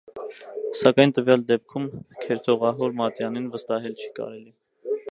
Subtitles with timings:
[0.79, 1.85] Սակայն տվյալ դեպքում
[2.25, 4.53] քերթողահոր մատյանին վստահել չի կարելի։